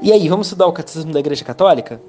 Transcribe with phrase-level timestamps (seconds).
[0.00, 2.00] E aí, vamos estudar o Catecismo da Igreja Católica?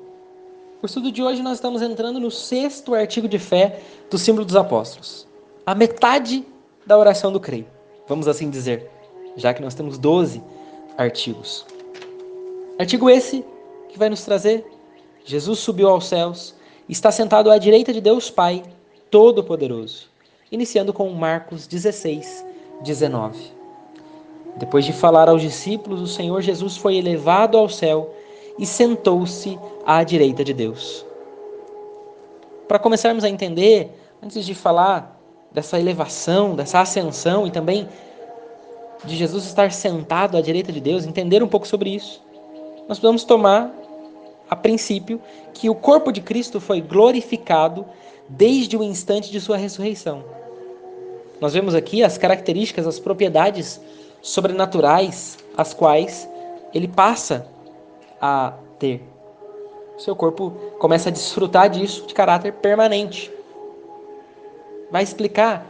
[0.79, 3.81] O estudo de hoje nós estamos entrando no sexto artigo de fé
[4.11, 5.27] do símbolo dos apóstolos.
[5.65, 6.45] A metade
[6.85, 7.65] da oração do creio,
[8.07, 8.87] vamos assim dizer,
[9.35, 10.41] já que nós temos 12
[10.97, 11.65] artigos.
[12.77, 13.43] Artigo esse
[13.89, 14.63] que vai nos trazer
[15.25, 16.55] Jesus subiu aos céus,
[16.87, 18.63] está sentado à direita de Deus Pai,
[19.09, 20.09] Todo-Poderoso.
[20.51, 22.45] Iniciando com Marcos 16,
[22.83, 23.58] 19.
[24.57, 28.13] Depois de falar aos discípulos, o Senhor Jesus foi elevado ao céu
[28.57, 31.05] e sentou-se à direita de Deus.
[32.67, 33.89] Para começarmos a entender,
[34.21, 35.19] antes de falar
[35.51, 37.87] dessa elevação, dessa ascensão e também
[39.05, 42.21] de Jesus estar sentado à direita de Deus, entender um pouco sobre isso,
[42.87, 43.73] nós podemos tomar
[44.49, 45.21] a princípio
[45.53, 47.85] que o corpo de Cristo foi glorificado
[48.27, 50.23] desde o instante de sua ressurreição.
[51.39, 53.79] Nós vemos aqui as características, as propriedades
[54.21, 56.29] sobrenaturais as quais
[56.73, 57.47] ele passa
[58.21, 59.01] a ter.
[59.97, 63.31] Seu corpo começa a desfrutar disso de caráter permanente.
[64.91, 65.65] Vai explicar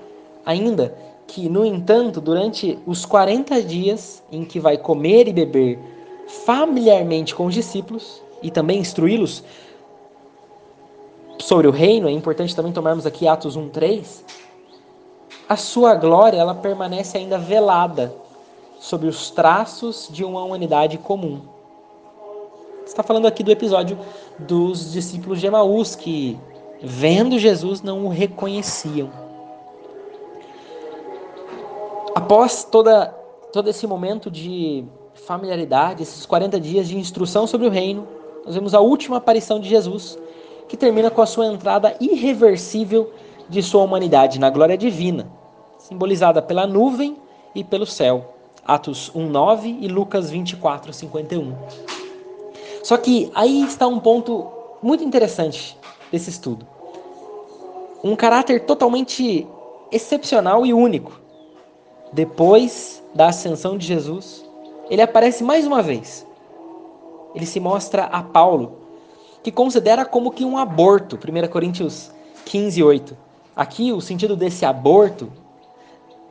[0.45, 5.79] ainda que, no entanto, durante os 40 dias em que vai comer e beber
[6.45, 9.43] familiarmente com os discípulos e também instruí-los
[11.39, 14.23] sobre o reino, é importante também tomarmos aqui Atos 1:3.
[15.47, 18.13] A sua glória, ela permanece ainda velada
[18.79, 21.41] sobre os traços de uma humanidade comum.
[22.85, 23.99] Está falando aqui do episódio
[24.39, 26.39] dos discípulos de Emaús que,
[26.81, 29.11] vendo Jesus, não o reconheciam.
[32.15, 33.07] Após toda,
[33.53, 38.07] todo esse momento de familiaridade, esses 40 dias de instrução sobre o reino,
[38.45, 40.17] nós vemos a última aparição de Jesus,
[40.67, 43.11] que termina com a sua entrada irreversível
[43.47, 45.27] de sua humanidade na glória divina,
[45.77, 47.17] simbolizada pela nuvem
[47.53, 48.38] e pelo céu.
[48.69, 51.55] Atos 1:9 e Lucas 24:51.
[52.83, 54.47] Só que aí está um ponto
[54.81, 55.75] muito interessante
[56.11, 56.67] desse estudo.
[58.03, 59.47] Um caráter totalmente
[59.91, 61.19] excepcional e único.
[62.13, 64.45] Depois da ascensão de Jesus,
[64.89, 66.25] ele aparece mais uma vez.
[67.33, 68.77] Ele se mostra a Paulo,
[69.43, 72.11] que considera como que um aborto, 1 Coríntios
[72.45, 73.17] 15, 8.
[73.55, 75.31] Aqui, o sentido desse aborto,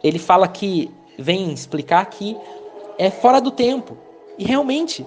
[0.03, 2.37] ele fala que vem explicar que
[2.97, 3.97] é fora do tempo.
[4.39, 5.05] E realmente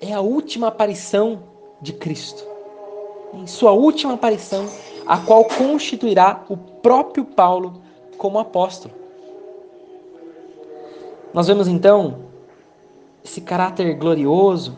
[0.00, 1.42] é a última aparição
[1.80, 2.44] de Cristo.
[3.34, 4.66] Em sua última aparição,
[5.06, 7.82] a qual constituirá o próprio Paulo
[8.16, 8.94] como apóstolo.
[11.32, 12.30] Nós vemos então
[13.24, 14.76] esse caráter glorioso.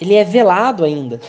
[0.00, 1.20] Ele é velado ainda.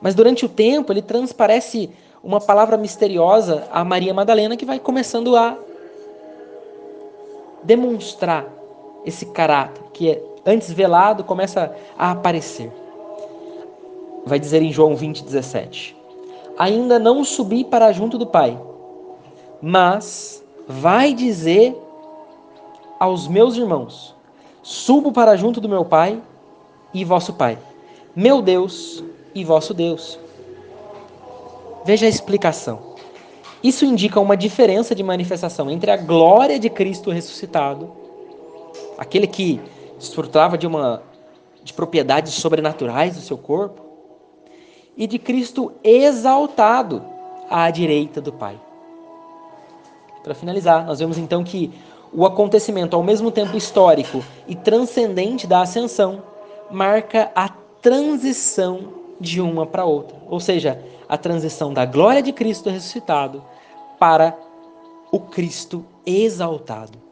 [0.00, 1.90] Mas durante o tempo ele transparece
[2.22, 5.56] uma palavra misteriosa a Maria Madalena que vai começando a
[7.66, 8.46] demonstrar
[9.04, 12.72] esse caráter que é antes velado começa a aparecer.
[14.24, 15.96] Vai dizer em João 20, 17:
[16.56, 18.58] Ainda não subi para junto do Pai,
[19.60, 21.76] mas vai dizer
[22.98, 24.14] aos meus irmãos:
[24.62, 26.22] Subo para junto do meu Pai
[26.94, 27.58] e vosso Pai,
[28.14, 29.02] meu Deus
[29.34, 30.18] e vosso Deus.
[31.84, 32.95] Veja a explicação.
[33.66, 37.90] Isso indica uma diferença de manifestação entre a glória de Cristo ressuscitado,
[38.96, 39.60] aquele que
[39.98, 41.02] desfrutava de uma
[41.64, 43.82] de propriedades sobrenaturais do seu corpo,
[44.96, 47.02] e de Cristo exaltado
[47.50, 48.56] à direita do Pai.
[50.22, 51.72] Para finalizar, nós vemos então que
[52.12, 56.22] o acontecimento, ao mesmo tempo histórico e transcendente da ascensão,
[56.70, 57.48] marca a
[57.82, 63.44] transição de uma para outra, ou seja, a transição da glória de Cristo ressuscitado
[63.98, 64.36] para
[65.10, 67.05] o Cristo exaltado.